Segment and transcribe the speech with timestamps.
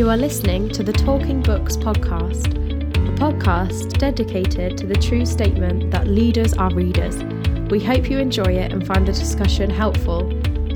[0.00, 5.90] You are listening to the Talking Books podcast, a podcast dedicated to the true statement
[5.90, 7.22] that leaders are readers.
[7.70, 10.32] We hope you enjoy it and find the discussion helpful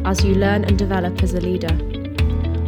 [0.06, 1.74] as you learn and develop as a leader.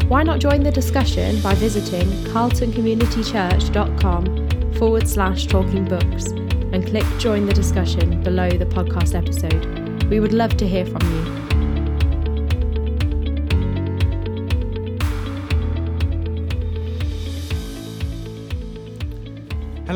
[0.08, 7.44] Why not join the discussion by visiting carltoncommunitychurch.com forward slash talking books and click join
[7.44, 10.04] the discussion below the podcast episode.
[10.04, 11.35] We would love to hear from you.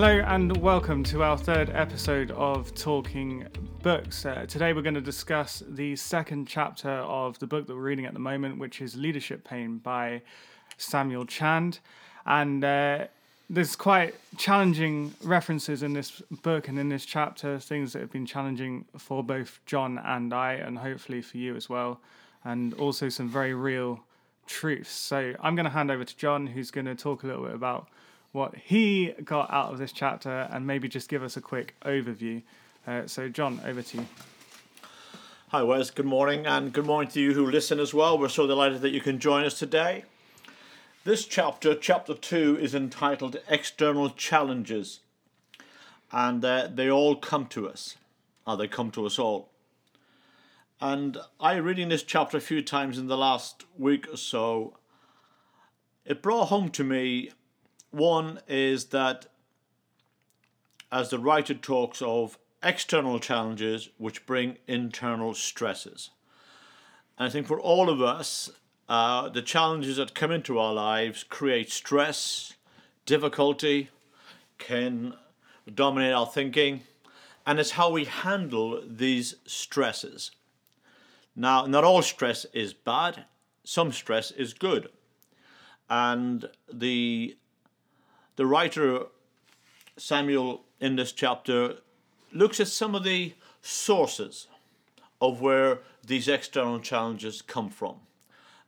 [0.00, 3.46] Hello and welcome to our third episode of Talking
[3.82, 4.24] Books.
[4.24, 8.06] Uh, today we're going to discuss the second chapter of the book that we're reading
[8.06, 10.22] at the moment, which is Leadership Pain by
[10.78, 11.80] Samuel Chand.
[12.24, 13.08] And uh,
[13.50, 18.24] there's quite challenging references in this book and in this chapter, things that have been
[18.24, 22.00] challenging for both John and I, and hopefully for you as well,
[22.42, 24.00] and also some very real
[24.46, 24.92] truths.
[24.92, 27.54] So I'm going to hand over to John, who's going to talk a little bit
[27.54, 27.90] about
[28.32, 32.42] what he got out of this chapter and maybe just give us a quick overview.
[32.86, 34.06] Uh, so, John, over to you.
[35.48, 35.90] Hi, Wes.
[35.90, 38.16] Good morning, and good morning to you who listen as well.
[38.16, 40.04] We're so delighted that you can join us today.
[41.02, 45.00] This chapter, chapter 2, is entitled External Challenges,
[46.12, 47.96] and uh, they all come to us,
[48.46, 49.48] or they come to us all.
[50.80, 54.76] And I, reading this chapter a few times in the last week or so,
[56.06, 57.32] it brought home to me
[57.90, 59.26] one is that
[60.92, 66.10] as the writer talks of external challenges which bring internal stresses.
[67.18, 68.50] And I think for all of us,
[68.88, 72.54] uh, the challenges that come into our lives create stress,
[73.06, 73.90] difficulty,
[74.58, 75.14] can
[75.72, 76.82] dominate our thinking,
[77.46, 80.32] and it's how we handle these stresses.
[81.36, 83.24] Now, not all stress is bad,
[83.64, 84.88] some stress is good.
[85.88, 87.36] And the
[88.40, 89.02] the writer
[89.98, 91.74] Samuel in this chapter
[92.32, 94.46] looks at some of the sources
[95.20, 97.96] of where these external challenges come from.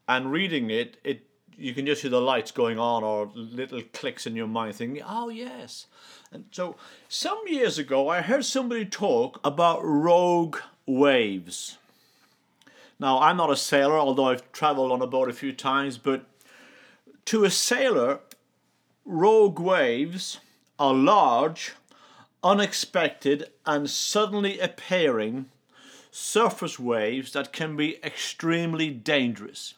[0.06, 1.22] And reading it, it
[1.56, 5.02] you can just see the lights going on or little clicks in your mind thinking,
[5.08, 5.86] oh yes.
[6.30, 6.76] And so
[7.08, 11.78] some years ago I heard somebody talk about rogue waves.
[13.00, 16.26] Now I'm not a sailor, although I've traveled on a boat a few times, but
[17.24, 18.20] to a sailor,
[19.04, 20.38] Rogue waves
[20.78, 21.72] are large,
[22.44, 25.46] unexpected, and suddenly appearing
[26.12, 29.74] surface waves that can be extremely dangerous,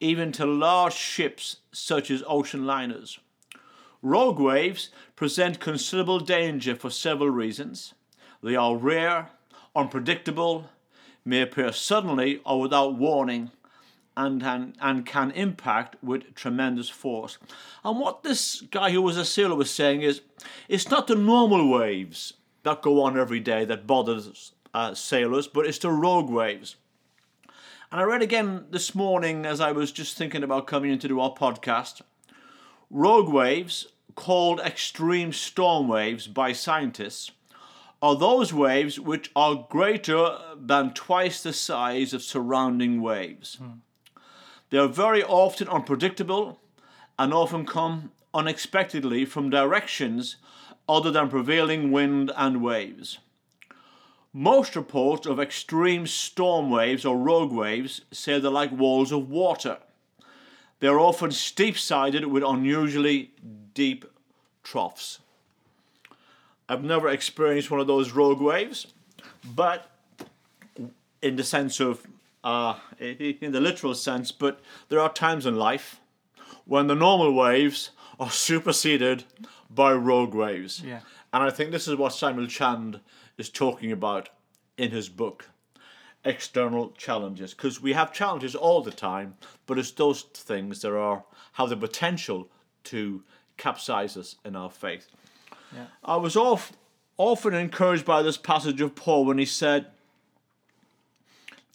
[0.00, 3.20] even to large ships such as ocean liners.
[4.02, 7.94] Rogue waves present considerable danger for several reasons.
[8.42, 9.30] They are rare,
[9.76, 10.68] unpredictable,
[11.24, 13.52] may appear suddenly or without warning,
[14.16, 17.38] and, and, and can impact with tremendous force.
[17.84, 20.20] And what this guy who was a sailor was saying is
[20.68, 25.66] it's not the normal waves that go on every day that bothers uh, sailors, but
[25.66, 26.76] it's the rogue waves.
[27.90, 31.08] And I read again this morning as I was just thinking about coming in to
[31.08, 32.00] do our podcast.
[32.90, 37.32] Rogue waves, called extreme storm waves by scientists,
[38.00, 43.56] are those waves which are greater than twice the size of surrounding waves.
[43.56, 43.70] Hmm.
[44.72, 46.58] They are very often unpredictable
[47.18, 50.36] and often come unexpectedly from directions
[50.88, 53.18] other than prevailing wind and waves.
[54.32, 59.76] Most reports of extreme storm waves or rogue waves say they're like walls of water.
[60.80, 63.32] They are often steep sided with unusually
[63.74, 64.06] deep
[64.62, 65.18] troughs.
[66.66, 68.86] I've never experienced one of those rogue waves,
[69.44, 69.90] but
[71.20, 72.06] in the sense of
[72.44, 76.00] uh, in the literal sense, but there are times in life
[76.64, 79.24] when the normal waves are superseded
[79.70, 80.82] by rogue waves.
[80.84, 81.00] Yeah.
[81.32, 83.00] And I think this is what Samuel Chand
[83.38, 84.28] is talking about
[84.76, 85.48] in his book,
[86.24, 87.54] External Challenges.
[87.54, 89.36] Because we have challenges all the time,
[89.66, 92.48] but it's those things that are have the potential
[92.84, 93.22] to
[93.56, 95.08] capsize us in our faith.
[95.74, 95.86] Yeah.
[96.04, 96.72] I was off,
[97.16, 99.86] often encouraged by this passage of Paul when he said,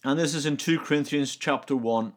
[0.08, 2.14] and this is in 2 Corinthians chapter 1.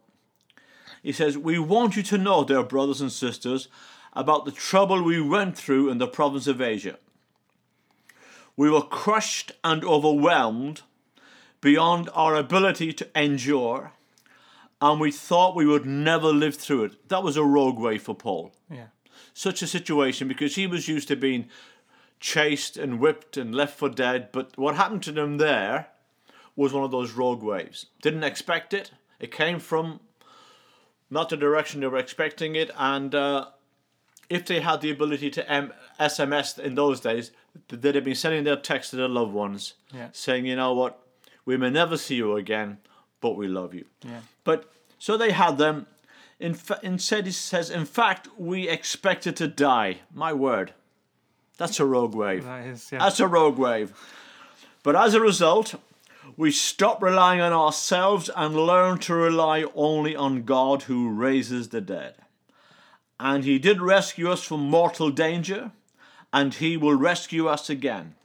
[1.04, 3.68] He says, We want you to know, dear brothers and sisters,
[4.14, 6.98] about the trouble we went through in the province of Asia.
[8.56, 10.84] We were crushed and overwhelmed
[11.60, 13.92] beyond our ability to endure,
[14.80, 17.10] and we thought we would never live through it.
[17.10, 18.54] That was a rogue way for Paul.
[18.70, 18.88] Yeah.
[19.34, 21.50] Such a situation because he was used to being
[22.22, 25.91] chased and whipped and left for dead, but what happened to them there
[26.56, 27.88] was one of those rogue waves.
[28.02, 28.92] Didn't expect it.
[29.20, 30.00] It came from
[31.10, 33.48] not the direction they were expecting it, and uh,
[34.30, 37.32] if they had the ability to M- SMS in those days,
[37.68, 40.08] they'd have been sending their text to their loved ones, Yeah.
[40.14, 41.00] saying, "You know what,
[41.46, 42.78] we may never see you again,
[43.20, 44.22] but we love you." Yeah.
[44.44, 45.88] But so they had them.
[46.40, 50.74] In fa- instead, he says, "In fact, we expected to die." My word,
[51.58, 52.46] that's a rogue wave.
[52.46, 53.00] That is, yeah.
[53.00, 53.94] That's a rogue wave.
[54.82, 55.76] But as a result,
[56.38, 61.82] we stop relying on ourselves and learn to rely only on God who raises the
[61.82, 62.16] dead.
[63.20, 65.72] And He did rescue us from mortal danger,
[66.34, 68.16] and He will rescue us again.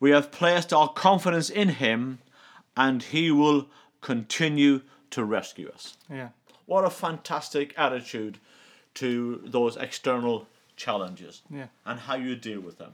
[0.00, 2.18] We have placed our confidence in Him,
[2.76, 3.66] and He will
[4.00, 5.96] continue to rescue us.
[6.10, 6.28] yeah.
[6.66, 8.38] What a fantastic attitude
[8.94, 10.46] to those external
[10.76, 11.68] challenges Yeah.
[11.86, 12.92] and how you deal with them.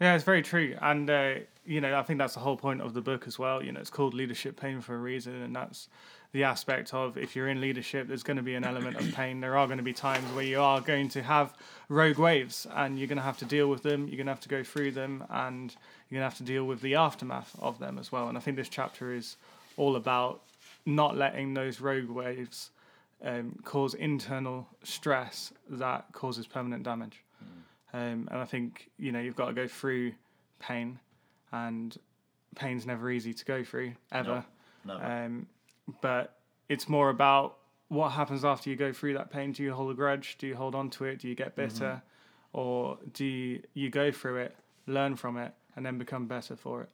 [0.00, 1.34] Yeah, it's very true, and uh,
[1.64, 3.62] you know, I think that's the whole point of the book as well.
[3.62, 5.88] You know, it's called leadership pain for a reason, and that's
[6.32, 9.40] the aspect of if you're in leadership, there's going to be an element of pain.
[9.40, 11.54] There are going to be times where you are going to have
[11.88, 14.08] rogue waves, and you're going to have to deal with them.
[14.08, 15.74] You're going to have to go through them, and
[16.08, 18.28] you're going to have to deal with the aftermath of them as well.
[18.28, 19.36] And I think this chapter is
[19.76, 20.40] all about
[20.84, 22.70] not letting those rogue waves
[23.24, 27.22] um, cause internal stress that causes permanent damage.
[27.94, 30.12] Um, and I think you know you've got to go through
[30.58, 30.98] pain,
[31.52, 31.96] and
[32.54, 34.44] pain's never easy to go through ever.
[34.84, 34.96] No.
[34.98, 35.46] Um,
[36.00, 36.36] but
[36.68, 37.58] it's more about
[37.88, 39.52] what happens after you go through that pain.
[39.52, 40.36] Do you hold a grudge?
[40.38, 41.18] Do you hold on to it?
[41.18, 42.00] Do you get bitter,
[42.52, 44.56] or do you, you go through it,
[44.86, 46.88] learn from it, and then become better for it?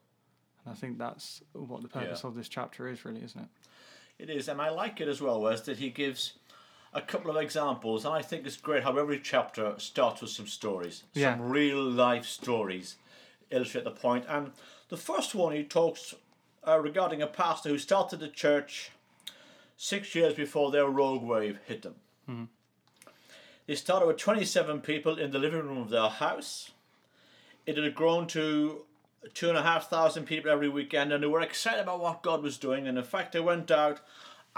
[0.65, 2.27] And I think that's what the purpose Yeah.
[2.29, 3.47] of this chapter is, really, isn't it?
[4.23, 6.33] It is, and I like it as well, Wes, that he gives
[6.93, 10.47] a couple of examples, and I think it's great how every chapter starts with some
[10.47, 11.33] stories, Yeah.
[11.35, 12.95] some real life stories,
[13.51, 14.25] illustrate the point.
[14.27, 14.51] And
[14.89, 16.15] the first one he talks
[16.67, 18.91] uh, regarding a pastor who started a church
[19.77, 22.49] six years before their rogue wave hit them.
[23.65, 26.71] They started with 27 people in the living room of their house.
[27.65, 28.85] It had grown to
[29.33, 32.41] two and a half thousand people every weekend, and they were excited about what God
[32.41, 32.87] was doing.
[32.87, 33.99] And in fact, they went out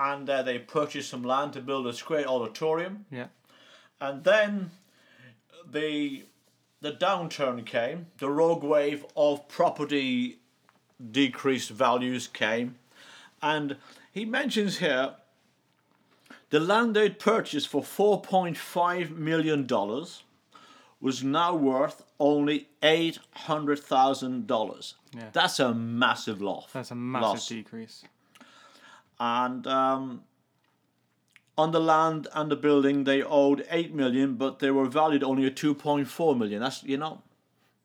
[0.01, 3.05] and uh, they purchased some land to build a great auditorium.
[3.11, 3.27] Yeah,
[3.99, 4.71] And then
[5.69, 6.23] the
[6.81, 8.07] the downturn came.
[8.17, 10.39] The rogue wave of property
[11.11, 12.75] decreased values came,
[13.41, 13.77] and
[14.11, 15.15] he mentions here
[16.49, 20.23] the land they'd purchased for four point five million dollars
[20.99, 24.95] was now worth only eight hundred thousand dollars.
[25.15, 25.29] Yeah.
[25.33, 26.71] That's a massive loss.
[26.73, 28.03] that's a massive loss decrease.
[29.21, 30.23] And um,
[31.55, 35.45] on the land and the building they owed 8 million but they were valued only
[35.45, 36.59] at 2.4 million.
[36.59, 37.21] That's you know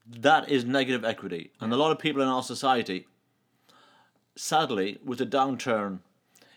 [0.08, 1.50] that is negative equity.
[1.60, 3.06] And a lot of people in our society
[4.34, 5.98] sadly with the downturn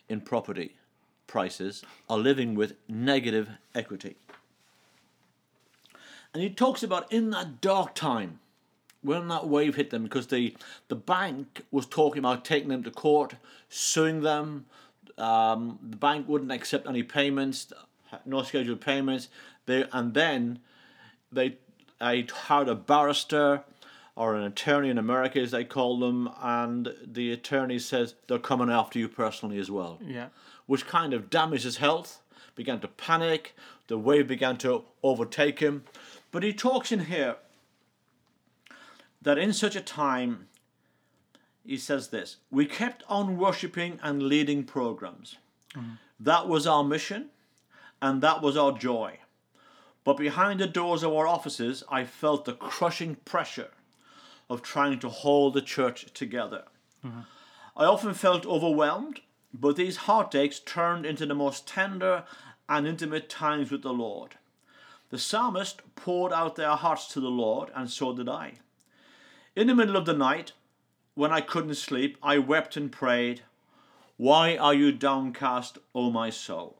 [0.08, 0.76] in property
[1.28, 4.16] prices are living with negative equity.
[6.34, 8.40] And he talks about in that dark time
[9.02, 10.56] when that wave hit them because the
[10.88, 13.36] the bank was talking about taking them to court,
[13.70, 14.66] suing them.
[15.18, 17.72] Um, the bank wouldn't accept any payments,
[18.26, 19.28] no scheduled payments.
[19.66, 20.60] They and then
[21.32, 21.58] they
[22.02, 23.64] I hired a barrister
[24.16, 28.70] or an attorney in America as they call them, and the attorney says they're coming
[28.70, 30.28] after you personally as well Yeah,
[30.66, 32.22] which kind of damaged his health,
[32.56, 33.56] began to panic,
[33.88, 35.86] the wave began to overtake him.
[36.32, 37.38] But he talks in here
[39.22, 40.48] that in such a time,
[41.66, 45.38] he says this we kept on worshipping and leading programs.
[45.76, 45.94] Mm-hmm.
[46.20, 47.30] That was our mission,
[48.02, 49.20] and that was our joy.
[50.04, 53.72] But behind the doors of our offices, I felt the crushing pressure
[54.50, 56.64] of trying to hold the church together.
[57.06, 57.22] Mm-hmm.
[57.78, 59.22] I often felt overwhelmed,
[59.54, 62.24] but these heartaches turned into the most tender
[62.68, 64.36] and intimate times with the Lord.
[65.10, 68.54] The psalmist poured out their hearts to the Lord, and so did I.
[69.60, 70.54] In the middle of the night,
[71.16, 73.42] when I couldn't sleep, I wept and prayed,
[74.16, 76.80] Why are you downcast, O my soul?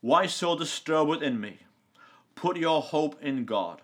[0.00, 1.60] Why so disturbed within me?
[2.34, 3.82] Put your hope in God,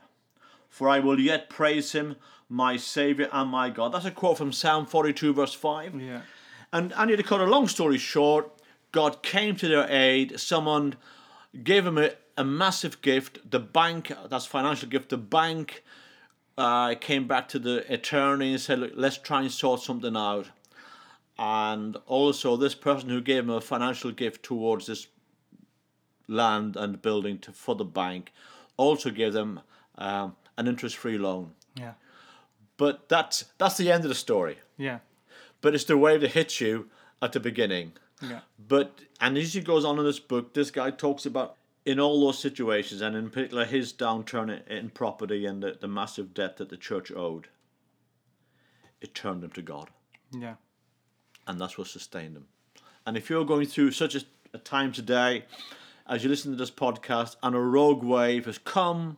[0.69, 2.17] for I will yet praise him,
[2.49, 3.93] my Saviour and my God.
[3.93, 6.01] That's a quote from Psalm 42, verse 5.
[6.01, 6.23] yeah,
[6.73, 8.51] And Andy, to cut a long story short,
[8.91, 10.41] God came to their aid.
[10.41, 10.97] Someone
[11.63, 13.49] gave them a, a massive gift.
[13.49, 15.85] The bank, that's financial gift, the bank
[16.59, 20.51] uh, came back to the attorney and said, Look, let's try and sort something out.
[21.39, 25.07] And also, this person who gave him a financial gift towards this
[26.29, 28.33] land and building to, for the bank
[28.77, 29.61] also gave them
[29.99, 31.53] um, an interest free loan.
[31.75, 31.95] yeah,
[32.77, 34.99] But that's, that's the end of the story yeah,
[35.61, 36.89] but it's the way that hits you
[37.21, 37.93] at the beginning.
[38.21, 38.41] Yeah.
[38.59, 42.21] But and as he goes on in this book, this guy talks about in all
[42.21, 46.69] those situations, and in particular his downturn in, property and the, the massive debt that
[46.69, 47.49] the church owed.
[49.01, 49.91] It turned him to God,
[50.33, 50.55] Yeah.
[51.47, 52.47] and that's what sustained him.
[53.05, 54.23] And if you're going through such a,
[54.55, 55.45] a time today,
[56.07, 59.17] as you listen to this podcast, and a rogue wave has come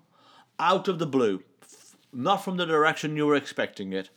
[0.59, 1.43] out of the blue,
[2.13, 4.09] not from the direction you were expecting it,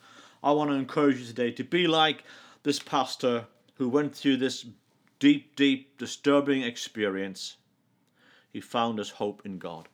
[0.41, 2.23] I want to encourage you today to be like
[2.63, 4.65] this pastor who went through this
[5.19, 7.57] deep, deep, disturbing experience.
[8.53, 9.87] He found his hope in God.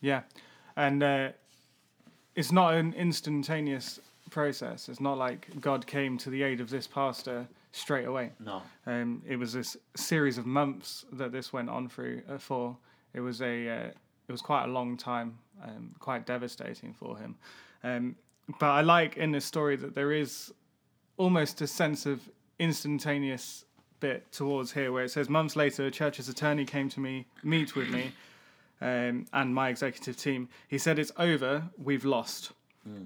[0.00, 0.22] Yeah,
[0.76, 1.28] and uh,
[2.34, 4.88] it's not an instantaneous process.
[4.88, 8.32] It's not like God came to the aid of this pastor straight away.
[8.40, 8.62] No.
[8.86, 12.76] Um, it was this series of months that this went on through uh, for.
[13.14, 13.90] It was a uh,
[14.28, 17.36] it was quite a long time, um, quite devastating for him.
[17.84, 18.16] Um,
[18.58, 20.52] but I like in this story that there is
[21.16, 23.64] almost a sense of instantaneous
[24.02, 27.74] bit towards here where it says months later, a church's attorney came to me, meet
[27.74, 28.12] with me,
[28.80, 30.48] um, and my executive team.
[30.68, 32.52] He said, It's over, we've lost.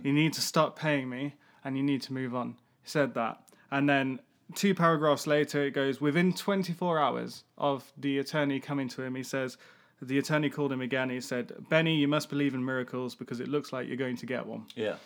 [0.02, 2.56] You need to stop paying me and you need to move on.
[2.82, 3.42] He said that.
[3.70, 4.20] And then
[4.54, 9.22] two paragraphs later, it goes, Within 24 hours of the attorney coming to him, he
[9.22, 9.58] says,
[10.00, 11.10] the attorney called him again.
[11.10, 14.26] He said, Benny, you must believe in miracles because it looks like you're going to
[14.26, 14.96] get one Yeah.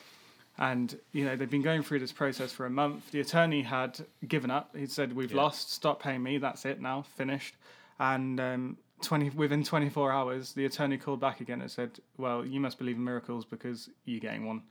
[0.61, 3.11] And you know they've been going through this process for a month.
[3.11, 3.99] The attorney had
[4.29, 4.77] given up.
[4.77, 5.39] He said, "We've Yeah.
[5.43, 5.73] lost.
[5.73, 6.39] Stop paying me.
[6.39, 7.03] That's it now.
[7.03, 7.57] Finished."
[7.99, 12.45] And um, twenty within twenty four hours, the attorney called back again and said, "Well,
[12.47, 14.63] you must believe in miracles because you're getting one."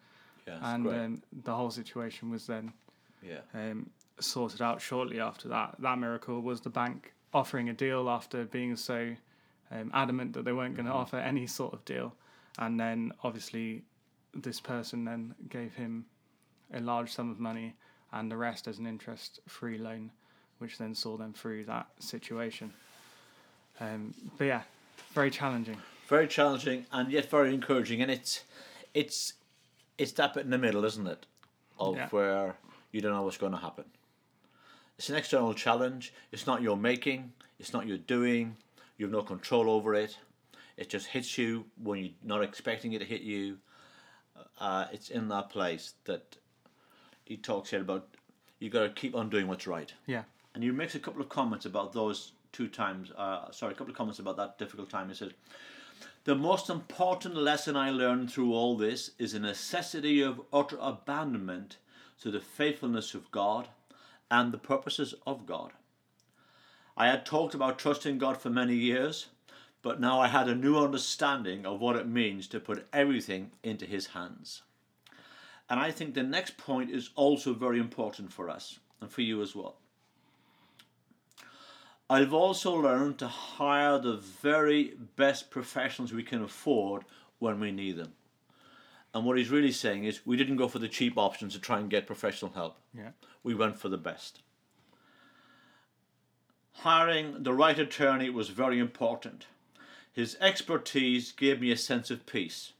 [0.47, 0.59] Yeah.
[0.61, 0.99] And great.
[0.99, 2.71] um, the whole situation was then
[3.21, 3.39] yeah.
[3.53, 5.75] um, sorted out shortly after that.
[5.79, 9.15] That miracle was the bank offering a deal after being so
[9.71, 12.15] um, adamant that they weren't going to offer any sort of deal.
[12.57, 13.83] And then obviously,
[14.33, 16.05] this person then gave him
[16.73, 17.75] a large sum of money
[18.11, 20.11] and the rest as an interest free loan,
[20.59, 22.71] which then saw them through that situation.
[23.79, 24.61] Um, but yeah,
[25.13, 25.77] very challenging.
[26.07, 28.01] Very challenging and yet very encouraging.
[28.01, 28.43] And it's
[28.93, 29.33] it's
[29.97, 31.25] it's that bit in the middle, isn't it?
[31.79, 32.09] Of Yeah.
[32.09, 32.55] where
[32.91, 33.85] you don't know what's going to happen.
[34.97, 36.13] It's an external challenge.
[36.31, 37.31] It's not your making.
[37.59, 38.57] It's not your doing.
[38.97, 40.17] You have no control over it.
[40.75, 43.59] It just hits you when you're not expecting it to hit you.
[44.59, 46.37] Uh, it's in that place that
[47.25, 48.07] he talks here about.
[48.59, 49.93] You got to keep on doing what's right.
[50.05, 50.23] Yeah.
[50.53, 53.11] And he makes a couple of comments about those two times.
[53.11, 55.09] Uh, sorry, a couple of comments about that difficult time.
[55.09, 55.31] He says,
[56.25, 61.77] The most important lesson I learned through all this is the necessity of utter abandonment
[62.21, 63.69] to the faithfulness of God
[64.29, 65.71] and the purposes of God.
[66.97, 69.27] I had talked about trusting God for many years,
[69.81, 73.85] but now I had a new understanding of what it means to put everything into
[73.85, 74.63] His hands.
[75.69, 79.41] And I think the next point is also very important for us and for you
[79.41, 79.77] as well.
[82.09, 87.03] I've also learned to hire the very best professionals we can afford
[87.37, 88.13] when we need them.
[89.13, 91.79] And what he's really saying is we didn't go for the cheap options to try
[91.79, 92.77] and get professional help.
[92.95, 93.11] Yeah.
[93.43, 94.41] We went for the best.
[96.73, 99.45] Hiring the right attorney was very important.
[100.13, 102.73] His expertise gave me a sense of peace.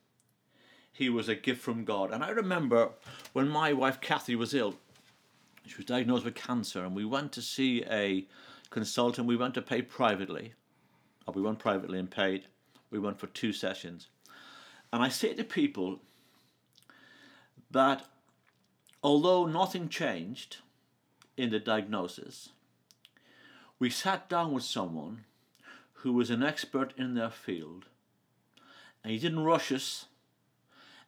[0.92, 2.12] He was a gift from God.
[2.12, 2.90] And I remember
[3.34, 4.76] when my wife Kathy was ill,
[5.66, 8.26] she was diagnosed with cancer, and we went to see a
[8.70, 9.28] consultant.
[9.28, 10.54] We went to pay privately,
[11.28, 12.46] or we went privately and paid.
[12.90, 14.08] We went for two sessions.
[14.92, 16.00] And I say to people
[17.70, 18.06] that
[19.04, 20.58] although nothing changed
[21.38, 22.50] in the diagnosis,
[23.78, 25.26] we sat down with someone
[26.02, 27.86] who was an expert in their field,
[29.04, 30.06] and he didn't rush us,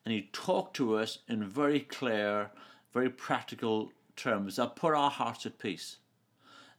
[0.03, 2.51] and he talked to us in very clear,
[2.93, 5.97] very practical terms that put our hearts at peace.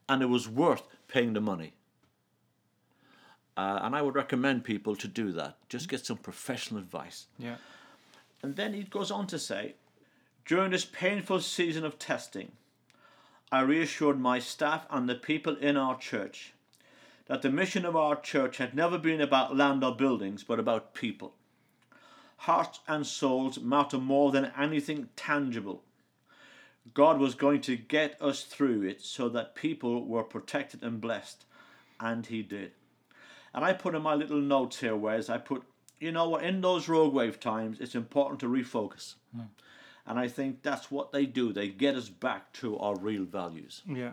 [0.07, 1.73] And it was worth paying the money.
[3.55, 5.57] Uh, and I would recommend people to do that.
[5.69, 7.27] Just get some professional advice.
[7.39, 7.55] Yeah.
[8.41, 9.75] And then he goes on to say,
[10.45, 12.51] during this painful season of testing,
[13.51, 16.53] I reassured my staff and the people in our church
[17.27, 20.93] that the mission of our church had never been about land or buildings, but about
[20.93, 21.33] people.
[22.37, 25.83] Hearts and souls matter more than anything tangible.
[26.93, 31.45] God was going to get us through it so that people were protected and blessed,
[31.99, 32.71] and He did.
[33.53, 35.63] And I put in my little notes here, Wes, I put,
[35.99, 39.13] you know what, in those rogue wave times, it's important to refocus.
[39.33, 39.43] Hmm.
[40.05, 41.53] And I think that's what they do.
[41.53, 43.81] They get us back to our real values.
[43.87, 44.11] Yeah.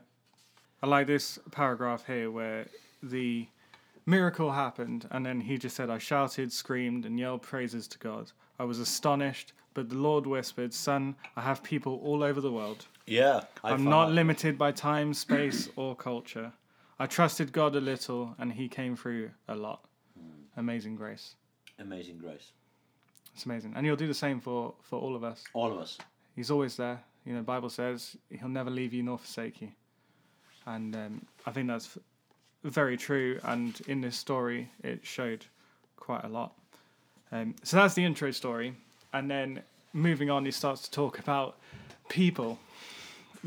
[0.82, 2.66] I like this paragraph here where
[3.02, 3.46] the
[4.06, 8.32] miracle happened and then he just said, I shouted, screamed, and yelled praises to God.
[8.58, 12.86] I was astonished, But the Lord whispered, Son, I have people all over the world.
[13.06, 13.42] Yeah.
[13.62, 14.14] I I'm not that.
[14.14, 16.52] limited by time, space, or culture.
[16.98, 19.84] I trusted God a little, and He came through a lot.
[20.56, 21.36] Amazing grace.
[21.78, 22.52] Amazing grace.
[23.34, 23.72] It's amazing.
[23.76, 25.44] And He'll do the same for, for all of us.
[25.54, 25.96] All of us.
[26.36, 27.00] He's always there.
[27.24, 29.70] You know, Bible says He'll never leave you nor forsake you.
[30.66, 31.96] And um, I think that's
[32.64, 33.38] very true.
[33.42, 35.46] And in this story, it showed
[35.96, 36.52] quite a lot.
[37.32, 38.74] Um, so that's the intro story.
[39.12, 39.62] And then
[39.92, 41.56] moving on, he starts to talk about
[42.08, 42.58] people,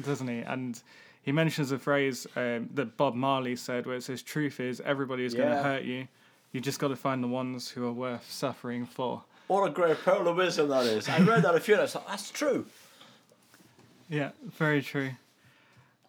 [0.01, 0.39] doesn't he?
[0.39, 0.82] And
[1.24, 5.25] he mentions a phrase um, that Bob Marley said where it says, Truth is, everybody
[5.25, 6.08] is going to hurt you.
[6.51, 9.24] You just got to find the ones who are worth suffering for.
[9.48, 11.10] What a great pearl of wisdom that is.
[11.10, 11.96] I read that a few times.
[12.08, 12.65] That's true.
[14.10, 15.12] Yeah, very true.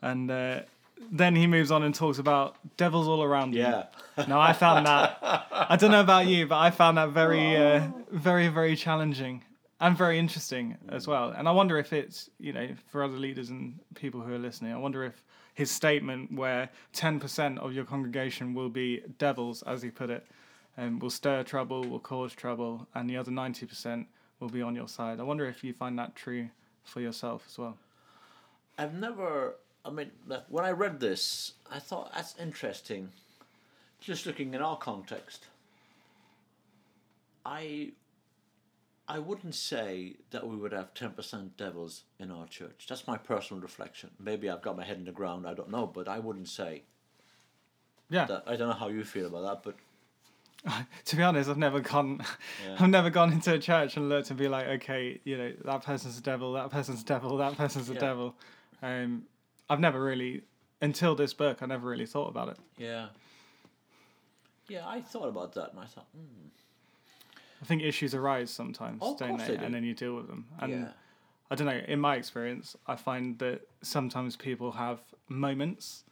[0.03, 0.61] And uh,
[1.11, 3.63] then he moves on and talks about devils all around you.
[3.63, 3.87] Yeah.
[4.29, 5.19] Now I found that.
[5.51, 9.43] I don't know about you, but I found that very, uh, very, very challenging
[9.81, 11.35] and very interesting as well.
[11.37, 14.73] And I wonder if it's you know for other leaders and people who are listening.
[14.73, 15.25] I wonder if
[15.55, 20.27] his statement, where ten percent of your congregation will be devils, as he put it,
[20.79, 24.07] um, will stir trouble, will cause trouble, and the other ninety percent
[24.41, 25.21] will be on your side.
[25.21, 26.49] I wonder if you find that true
[26.85, 27.77] for yourself as well.
[28.79, 29.57] I've never.
[29.85, 30.11] I mean,
[30.49, 33.11] when I read this, I thought that's interesting.
[34.01, 35.47] Just looking in our context,
[37.45, 37.93] I,
[39.07, 42.87] I wouldn't say that we would have ten percent devils in our church.
[42.89, 44.11] That's my personal reflection.
[44.19, 45.47] Maybe I've got my head in the ground.
[45.47, 46.83] I don't know, but I wouldn't say
[48.09, 48.27] Yeah.
[48.27, 48.45] that.
[48.47, 49.75] I don't know how you feel about that,
[50.65, 52.21] but to be honest, I've never gone,
[52.65, 52.77] Yeah.
[52.79, 55.83] I've never gone into a church and looked and be like, okay, you know, that
[55.83, 58.01] person's a devil, that person's a devil, that person's a Yeah.
[58.01, 58.35] devil.
[58.83, 59.25] Um,
[59.69, 60.43] I've never really,
[60.81, 62.59] until this book, I never really thought about it.
[62.79, 63.09] yeah,
[64.69, 64.87] yeah.
[64.87, 66.49] I thought about that, and I thought, hmm,
[67.63, 69.57] I think issues arise sometimes, Oh, don't they?
[69.57, 69.65] they.
[69.65, 70.47] And then you deal with them.
[70.59, 70.89] And yeah,
[71.51, 71.81] I don't know.
[71.89, 76.05] In my experience, I find that sometimes people have moments,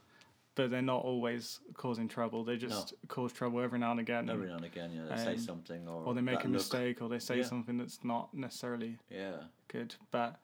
[0.55, 2.45] but they're not always causing trouble.
[2.45, 5.23] They just cause trouble every now and again, every and- now and again, yeah, they
[5.23, 6.53] say Um, something or or they make a look.
[6.53, 7.45] mistake, or they say Yeah.
[7.45, 9.45] something that's not necessarily Yeah.
[9.69, 9.95] good.
[10.11, 10.39] But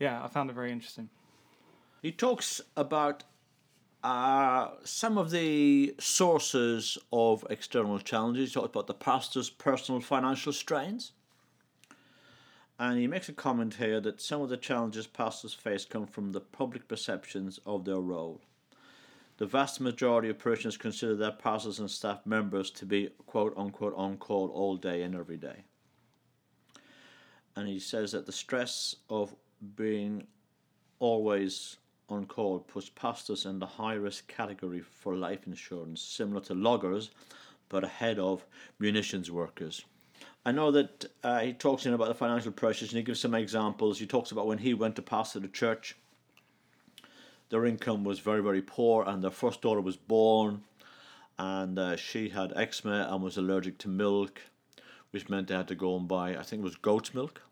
[0.00, 1.08] yeah, I found it very interesting.
[2.02, 3.22] He talks about
[4.02, 8.48] uh, some of the sources of external challenges.
[8.48, 11.12] He talks about the pastor's personal financial strains.
[12.76, 16.32] And he makes a comment here that some of the challenges pastors face come from
[16.32, 18.40] the public perceptions of their role.
[19.36, 23.94] The vast majority of parishioners consider their pastors and staff members to be quote unquote
[23.96, 25.62] on call all day and every day.
[27.54, 29.36] And he says that the stress of
[29.76, 30.26] being
[30.98, 31.76] always
[32.12, 37.10] on call puts pastors in the high risk category for life insurance, similar to loggers,
[37.68, 38.44] but ahead of
[38.78, 39.84] munitions workers.
[40.44, 43.34] I know that uh, he talks in about the financial pressures and he gives some
[43.34, 43.98] examples.
[43.98, 45.96] He talks about when he went to pastor the church,
[47.48, 50.62] their income was very, very poor, and their first daughter was born,
[51.38, 54.40] and uh, she had eczema and was allergic to milk,
[55.10, 57.42] which meant they had to go and buy, I think it was goat's milk,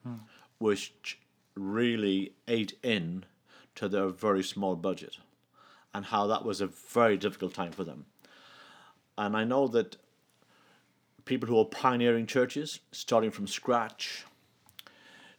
[0.58, 1.18] which
[1.54, 3.24] really ate in
[3.80, 5.16] to their very small budget,
[5.94, 8.04] and how that was a very difficult time for them.
[9.16, 9.96] And I know that
[11.24, 14.26] people who are pioneering churches, starting from scratch,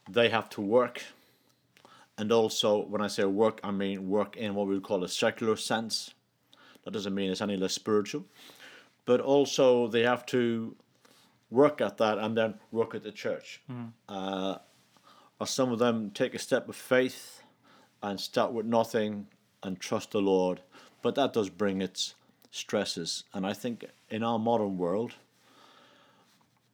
[0.10, 1.04] they have to work.
[2.18, 5.08] And also, when I say work, I mean work in what we would call a
[5.08, 6.16] secular sense.
[6.84, 8.26] That doesn't mean it's any less spiritual.
[9.06, 10.76] But also, they have to
[11.52, 13.62] work at that and then work at the church.
[14.10, 14.56] Uh,
[15.40, 17.41] or some of them take a step of faith
[18.02, 19.28] and start with nothing
[19.64, 20.62] and trust the Lord.
[21.02, 22.16] But that does bring its
[22.52, 23.24] stresses.
[23.34, 25.14] And I think in our modern world,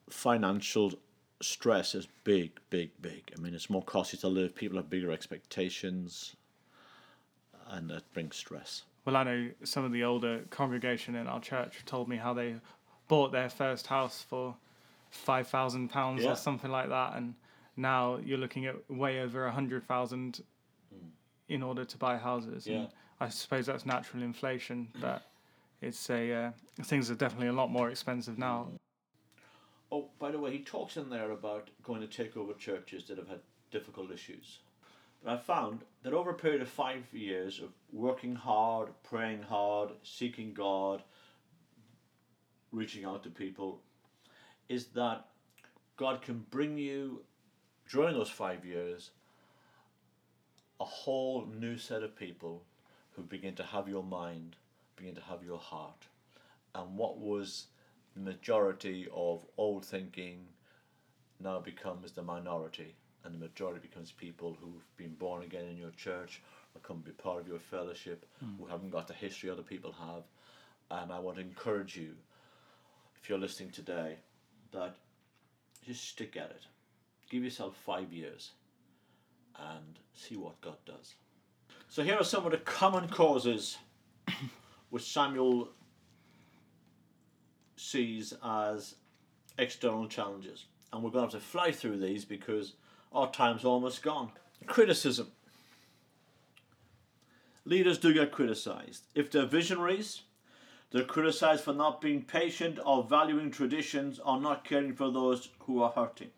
[0.09, 0.93] financial
[1.41, 3.31] stress is big, big, big.
[3.37, 4.55] I mean, it's more costly to live.
[4.55, 6.35] People have bigger expectations,
[7.69, 8.83] and that brings stress.
[9.05, 12.55] Well, I know some of the older congregation in our church told me how they
[13.07, 14.55] bought their first house for
[15.09, 17.35] five thousand pounds or something like that, and
[17.77, 20.41] now you're looking at way over a hundred thousand
[21.49, 22.67] in order to buy houses.
[22.67, 22.75] Yeah.
[22.75, 22.87] And
[23.19, 25.23] I suppose that's natural inflation, but
[25.81, 26.51] it's a uh,
[26.83, 28.67] things are definitely a lot more expensive now.
[29.91, 33.17] Oh, by the way, he talks in there about going to take over churches that
[33.17, 33.39] have had
[33.71, 34.59] difficult issues.
[35.23, 39.91] But I found that over a period of five years of working hard, praying hard,
[40.03, 41.03] seeking God,
[42.71, 43.81] reaching out to people,
[44.67, 45.25] is that
[45.95, 47.21] God can bring you,
[47.89, 49.11] during those five years,
[50.79, 52.63] a whole new set of people
[53.15, 54.55] who begin to have your mind,
[54.95, 56.05] begin to have your heart.
[56.75, 57.67] And what was
[58.15, 60.45] the majority of old thinking
[61.39, 65.91] now becomes the minority and the majority becomes people who've been born again in your
[65.91, 66.41] church
[66.75, 68.51] or come be part of your fellowship hmm.
[68.59, 70.23] who haven't got the history other people have.
[70.89, 72.13] And I want to encourage you,
[73.21, 74.15] if you're listening today,
[74.71, 74.95] that
[75.85, 76.61] just stick at it.
[77.29, 78.51] Give yourself five years
[79.57, 81.15] and see what God does.
[81.89, 83.77] So here are some of the common causes
[84.89, 85.69] which Samuel
[87.75, 88.95] sees as
[89.57, 90.65] external challenges.
[90.91, 92.73] And we're going to have to fly through these because
[93.11, 94.31] our time's almost gone.
[94.65, 95.31] Criticism.
[97.65, 99.07] Leaders do get criticized.
[99.13, 100.21] If they're visionaries,
[100.91, 105.81] they're criticized for not being patient or valuing traditions or not caring for those who
[105.81, 106.29] are hurting.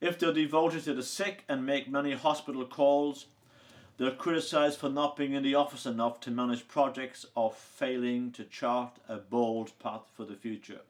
[0.00, 3.26] If they're devoted to the sick and make many hospital calls,
[3.98, 8.44] they're criticized for not being in the office enough to manage projects or failing to
[8.44, 10.80] chart a bold path for the future.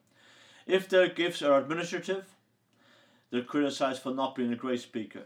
[0.65, 2.23] If their gifts are administrative,
[3.29, 5.23] they're criticized for not being a great speaker.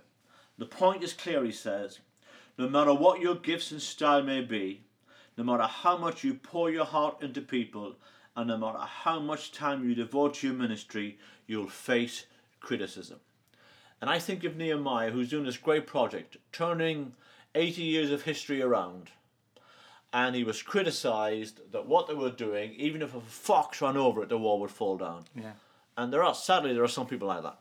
[0.58, 2.00] The point is clear, he says.
[2.58, 4.82] No matter what your gifts and style may be,
[5.38, 7.98] no matter how much you pour your heart into people,
[8.36, 12.26] and no matter how much time you devote to your ministry, you'll face
[12.60, 13.19] criticism.
[14.06, 17.13] And I think of Nehemiah, who's doing this great project, turning
[17.56, 19.10] 80 years of history around.
[20.13, 24.22] And he was criticized that what they were doing, even if a fox ran over
[24.22, 25.24] it, the wall would fall down.
[25.34, 25.54] Yeah.
[25.98, 27.58] And there are, sadly, there are some people like that.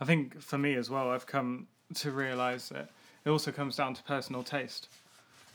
[0.00, 2.88] I think for me as well, I've come to realise that
[3.24, 4.86] it also comes down to personal taste.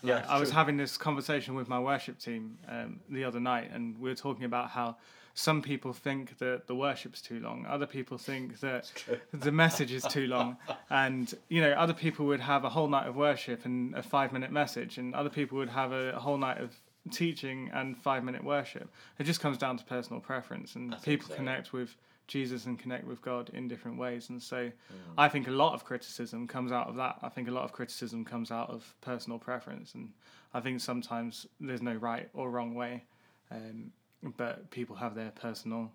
[0.03, 3.97] Yeah, I was having this conversation with my worship team um, the other night, and
[3.97, 4.97] we were talking about how
[5.35, 8.91] some people think that the worship's too long, other people think that
[9.31, 10.57] the message is too long,
[10.89, 14.51] and you know, other people would have a whole night of worship and a five-minute
[14.51, 16.73] message, and other people would have a whole night of
[17.11, 18.89] teaching and five-minute worship.
[19.19, 21.35] It just comes down to personal preference, and people so.
[21.35, 21.95] connect with
[22.27, 24.29] Jesus and connect with God in different ways.
[24.29, 24.71] And so
[25.15, 27.19] I think a lot of criticism comes out of that.
[27.21, 29.93] I think a lot of criticism comes out of personal preference.
[29.93, 30.11] And
[30.51, 33.03] I think sometimes there's no right or wrong way,
[33.51, 33.91] um,
[34.37, 35.91] but people have their personal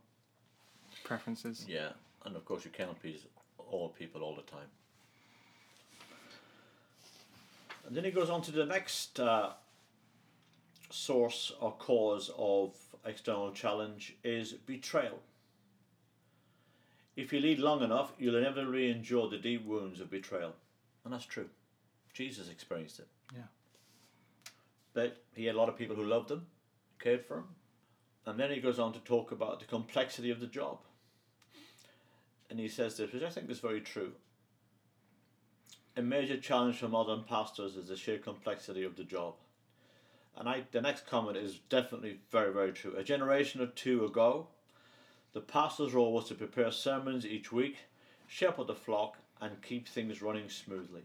[1.04, 1.64] preferences.
[1.68, 1.90] Yeah,
[2.24, 3.20] and of course you cannot please
[3.70, 4.68] all people all the time.
[7.86, 9.50] And then he goes on to the next uh,
[10.90, 15.18] source or cause of external challenge is betrayal.
[17.16, 20.54] If you lead long enough, you'll inevitably endure the deep wounds of betrayal.
[21.04, 21.48] And that's true.
[22.12, 23.08] Jesus experienced it.
[23.34, 23.42] Yeah.
[24.94, 26.46] But he had a lot of people who loved him,
[26.98, 27.44] cared for him.
[28.26, 30.78] And then he goes on to talk about the complexity of the job.
[32.48, 34.12] And he says this, which I think is very true.
[35.96, 39.34] A major challenge for modern pastors is the sheer complexity of the job.
[40.36, 42.94] And I, the next comment is definitely very, very true.
[42.96, 44.48] A generation or two ago,
[45.32, 47.76] the pastor's role was to prepare sermons each week,
[48.26, 51.04] shepherd the flock, and keep things running smoothly.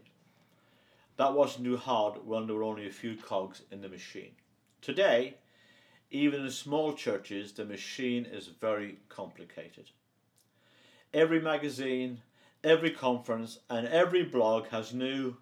[1.16, 4.32] That wasn't too hard when there were only a few cogs in the machine.
[4.82, 5.36] Today,
[6.10, 9.90] even in small churches, the machine is very complicated.
[11.12, 12.22] Every magazine,
[12.62, 15.36] every conference, and every blog has new,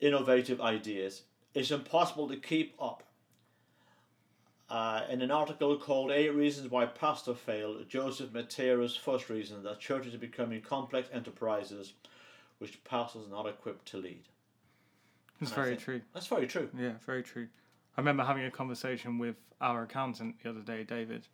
[0.00, 1.22] innovative ideas.
[1.54, 3.02] It's impossible to keep up.
[4.70, 9.80] Uh, in an article called Eight Reasons Why Pastor Failed, Joseph Mattera's first reason that
[9.80, 11.94] churches are becoming complex enterprises
[12.58, 14.24] which pastors are not equipped to lead.
[15.40, 16.02] It's And very true.
[16.12, 16.68] That's very true.
[16.78, 17.48] Yeah, very true.
[17.98, 21.26] I remember having a conversation with our accountant the other day, David,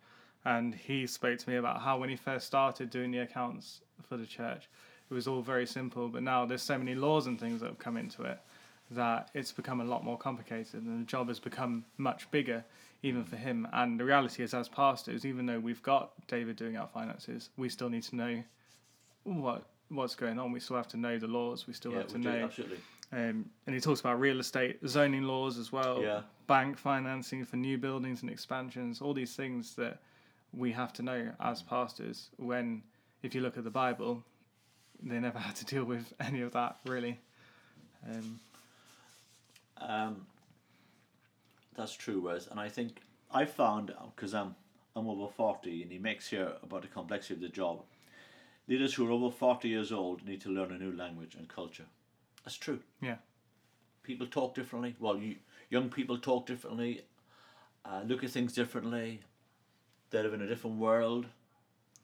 [0.45, 4.17] and he spoke to me about how when he first started doing the accounts for
[4.17, 4.67] the church,
[5.07, 7.77] it was all very simple, but now there's so many laws and things that have
[7.77, 8.39] come into it
[8.89, 12.65] that it's become a lot more complicated and the job has become much bigger
[13.03, 13.67] even for him.
[13.71, 17.69] And the reality is as pastors, even though we've got David doing our finances, we
[17.69, 18.43] still need to know
[19.23, 20.51] what what's going on.
[20.51, 21.67] We still have to know the laws.
[21.67, 22.79] We still Yeah, have to do, know absolutely.
[23.15, 26.21] Um, and he talks about real estate zoning laws as well, Yeah.
[26.47, 29.99] bank financing for new buildings and expansions, all these things that
[30.53, 32.29] we have to know as pastors.
[32.37, 32.83] When,
[33.23, 34.21] if you look at the Bible,
[35.01, 37.19] they never had to deal with any of that really.
[38.09, 38.39] Um,
[39.77, 40.25] Um,
[41.75, 42.47] that's true, Wes.
[42.47, 43.01] And I think
[43.31, 44.55] I found because I'm
[44.95, 47.83] I'm over forty, and he makes here about the complexity of the job.
[48.69, 51.85] Leaders who are over forty years old need to learn a new language and culture.
[52.45, 52.79] That's true.
[53.01, 53.15] yeah,
[54.03, 54.95] People talk differently.
[54.99, 55.35] Well, you,
[55.69, 57.01] young people talk differently,
[57.83, 59.21] uh, look at things differently.
[60.11, 61.25] They live in a different world.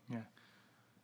[0.09, 0.21] Yeah.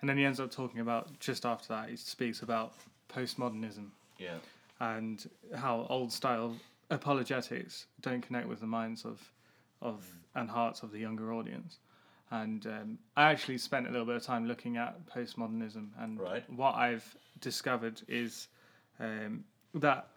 [0.01, 1.89] And then he ends up talking about just after that.
[1.89, 2.73] He speaks about
[3.09, 4.37] postmodernism Yeah.
[4.79, 6.55] and how old style
[6.89, 9.21] apologetics don't connect with the minds of
[9.81, 11.77] of and hearts of the younger audience
[12.31, 16.43] And um, I actually spent a little bit of time looking at postmodernism, and Right.
[16.49, 18.47] what I've discovered is
[18.99, 20.07] um, that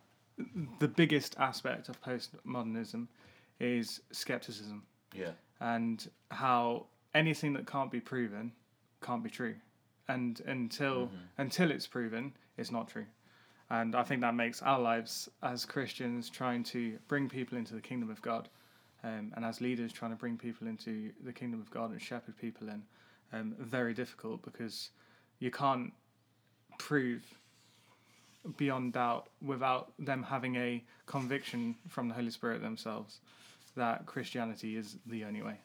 [0.78, 3.06] the biggest aspect of postmodernism
[3.58, 4.82] is skepticism.
[5.14, 5.32] Yeah.
[5.60, 8.52] and how anything that can't be proven
[9.02, 9.56] can't be true.
[10.08, 13.06] And until until it's proven it's not true.
[13.70, 17.80] And i think that makes our lives as christians trying to bring people into the
[17.80, 18.48] kingdom of god
[19.04, 22.36] um, and as leaders trying to bring people into the kingdom of god and shepherd
[22.36, 22.82] people in
[23.32, 24.90] um, very difficult because
[25.38, 25.92] you can't
[26.78, 27.22] prove
[28.56, 33.20] beyond doubt without them having a conviction from the holy spirit themselves
[33.76, 35.56] that christianity is the only way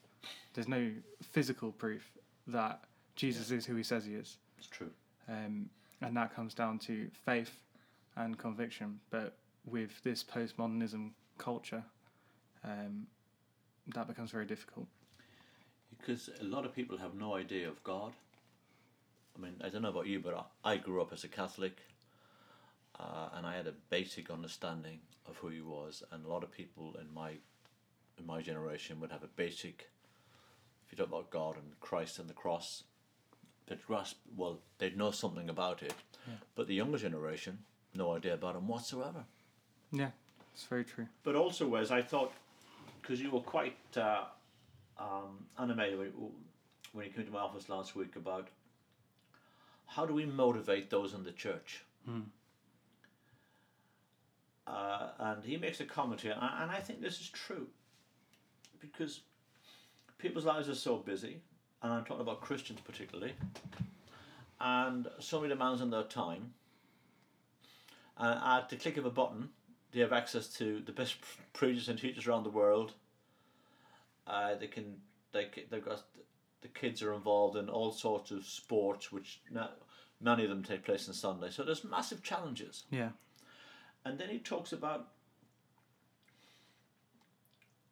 [0.54, 2.12] there's no physical proof
[2.48, 2.82] that
[3.16, 4.38] Jesus is who he says he is.
[4.58, 4.92] It's true.
[5.28, 5.70] Um,
[6.02, 7.62] and that comes down to faith
[8.16, 9.00] and conviction.
[9.10, 9.36] But
[9.66, 11.84] with this postmodernism culture,
[12.64, 13.08] um,
[13.94, 14.88] that becomes very difficult.
[15.98, 18.14] Because a lot of people have no idea of God.
[19.38, 21.78] I mean, I don't know about you, but I, I grew up as a Catholic,
[23.00, 26.04] uh, and I had a basic understanding of who He was.
[26.12, 27.32] And a lot of people in my
[28.18, 29.90] in my generation would have a basic.
[30.86, 32.84] If you talk about God and Christ and the cross,
[33.68, 35.94] they'd grasp well, they'd know something about it.
[36.56, 37.60] But the younger generation,
[37.94, 39.26] no idea about Him whatsoever.
[39.92, 40.10] Yeah,
[40.54, 41.08] it's very true.
[41.24, 42.32] But also, Wes, I thought
[43.02, 44.24] because you were quite uh,
[44.98, 46.12] um, animated when,
[46.94, 48.48] when you came to my office last week about
[49.86, 51.84] how do we motivate those in the church.
[54.68, 57.68] Uh, and he makes a comment here, and and I think this is true
[58.80, 59.22] because
[60.18, 61.42] people's lives are so busy,
[61.84, 63.34] and I'm talking about Christians particularly,
[64.60, 66.54] and so many demands on their time.
[68.18, 69.50] And at the click of a button,
[69.92, 71.18] they have access to the best
[71.54, 72.94] preachers and teachers around the world.
[74.26, 74.96] Uh, they can
[75.32, 76.04] they they've got
[76.62, 79.68] the kids are involved in all sorts of sports, which na
[80.20, 81.52] many of them take place on Sunday.
[81.52, 82.86] So there's massive challenges.
[82.90, 83.10] Yeah,
[84.06, 85.08] And then he talks about,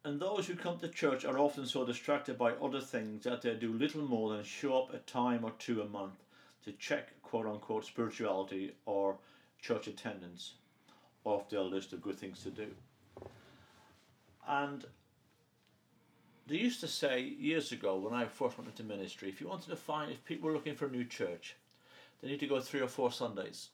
[0.04, 3.54] and those who come to church are often so distracted by other things that they
[3.54, 6.22] do little more than show up a time or two a month
[6.64, 9.16] to check quote unquote spirituality or
[9.60, 10.52] church attendance
[11.24, 12.68] off their list of good things to do.
[14.46, 14.84] And
[16.46, 19.70] they used to say years ago when I first went into ministry, if you wanted
[19.70, 21.56] to find, if people were looking for a new church,
[22.20, 23.70] they need to go three or four Sundays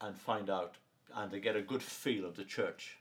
[0.00, 0.74] and find out
[1.14, 2.98] and to get a good feel of the church.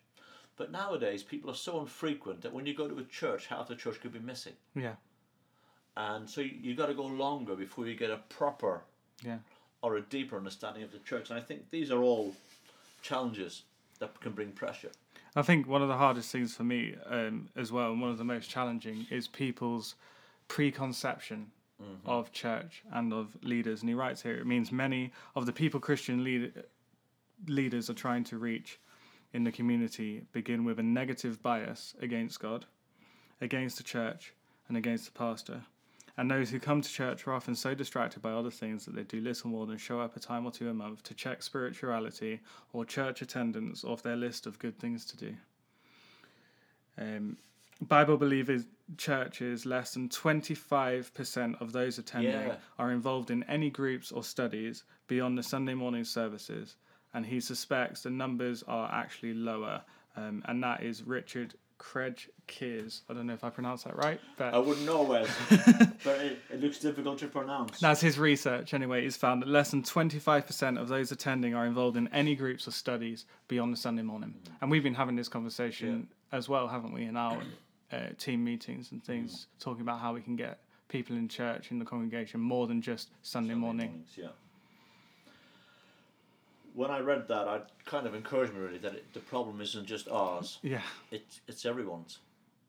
[0.55, 3.75] But nowadays, people are so infrequent that when you go to a church, half the
[3.75, 4.53] church could be missing.
[4.75, 4.95] yeah,
[5.97, 8.81] And so you, you got to go longer before you get a proper
[9.23, 9.39] yeah.
[9.81, 11.31] or a deeper understanding of the church.
[11.31, 12.35] And I think these are all
[13.01, 13.63] challenges
[13.99, 14.91] that can bring pressure.
[15.35, 18.19] I think one of the hardest things for me um, as well, and one of
[18.19, 19.95] the most challenging, is people's
[20.47, 21.47] preconception
[22.05, 23.81] of church and of leaders.
[23.81, 26.63] And he writes here, it means many of the people Christian lead-
[27.47, 28.79] leaders are trying to reach
[29.33, 32.65] in the community begin with a negative bias against God,
[33.41, 34.33] against the church,
[34.67, 35.63] and against the pastor.
[36.15, 39.03] And those who come to church are often so distracted by other things that they
[39.03, 42.39] do little more than show up a time or two a month to check spirituality
[42.71, 45.35] or church attendance off their list of good things to do.
[46.99, 47.37] Um,
[47.81, 48.65] Bible believers
[48.97, 52.57] churches, less than 25% of those attending Yeah.
[52.77, 56.75] are involved in any groups or studies beyond the Sunday morning services.
[57.13, 59.81] And he suspects the numbers are actually lower.
[60.15, 63.01] Um, and that is Richard Craig Kears.
[63.09, 66.39] I don't know if I pronounced that right, but I wouldn't know, Wes, but it,
[66.49, 67.79] it looks difficult to pronounce.
[67.79, 69.03] that's his research anyway.
[69.03, 72.71] He's found that less than 25% of those attending are involved in any groups or
[72.71, 74.35] studies beyond the Sunday morning.
[74.61, 77.41] And we've been having this conversation as well, haven't we, in our
[77.91, 81.79] uh, team meetings and things, talking about how we can get people in church, in
[81.79, 83.87] the congregation, more than just Sunday, Sunday morning.
[83.87, 84.27] mornings, yeah.
[86.73, 89.85] When I read that, I kind of encouraged me really that it, the problem isn't
[89.85, 90.81] just ours; Yeah,
[91.11, 92.19] it's it's everyone's.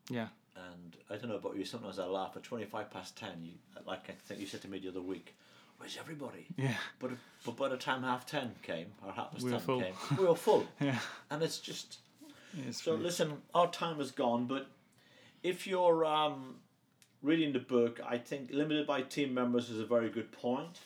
[0.09, 1.65] yeah, And I don't know about you.
[1.65, 3.43] Sometimes I laugh at twenty five past ten.
[3.43, 3.53] You
[3.85, 5.33] like I think you said to me the other week,
[5.77, 7.11] "Where's everybody?" yeah, But
[7.45, 9.81] but by the time half ten came or half past We ten full.
[9.81, 10.67] came, we were full.
[10.79, 10.99] yeah.
[11.31, 11.97] And it's just
[12.67, 12.95] It's so.
[12.95, 13.03] true.
[13.03, 14.45] Listen, our time is gone.
[14.45, 14.67] But
[15.41, 16.57] if you're um,
[17.23, 20.79] reading the book, I think limited by team members is a very good point.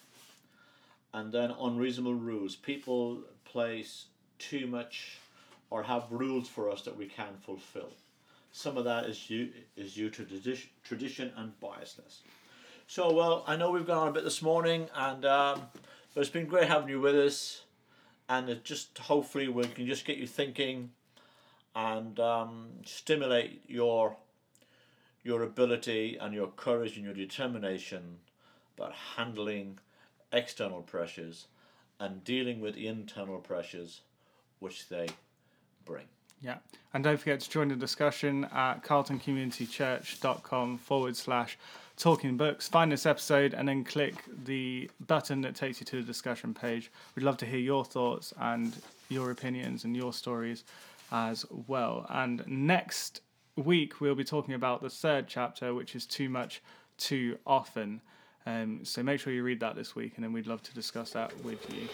[1.13, 2.56] And then unreasonable rules.
[2.56, 4.06] People place
[4.38, 5.17] too much
[5.69, 7.89] or have rules for us that we can fulfill.
[8.52, 12.22] Some of that is due, is due to tradi- tradition and biasness.
[12.88, 15.62] So, well, I know we've gone on a bit this morning, and um,
[16.13, 17.62] but it's been great having you with us.
[18.28, 20.91] And it just hopefully we can just get you thinking
[21.76, 24.17] and um, stimulate your
[25.24, 28.17] your ability and your courage and your determination
[28.78, 29.78] about handling
[30.32, 31.48] external pressures
[32.00, 34.02] and dealing with internal pressures
[34.60, 35.08] which they
[35.86, 36.06] bring.
[36.42, 36.58] Yeah.
[36.94, 41.58] And don't forget to join the discussion at carltoncommunitychurch.com forward slash
[41.98, 42.68] talking books.
[42.68, 46.92] Find this episode and then click the button that takes you to the discussion page.
[47.15, 48.74] We'd love to hear your thoughts and
[49.10, 50.63] your opinions and your stories
[51.12, 52.06] as well.
[52.10, 53.22] And next
[53.58, 56.62] week, we'll be talking about the third chapter, which is Too Much
[56.98, 58.02] Too Often.
[58.50, 61.12] Um, so make sure you read that this week, and then we'd love to discuss
[61.12, 61.88] that with you.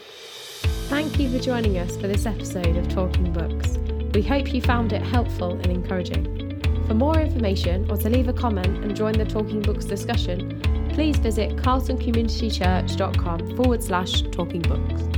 [0.88, 3.78] Thank you for joining us for this episode of Talking Books.
[4.13, 6.62] We hope you found it helpful and encouraging.
[6.88, 10.62] For more information or to leave a comment and join the Talking Books discussion,
[10.94, 15.14] please visit carltoncommunitychurch.com forward slash talking books.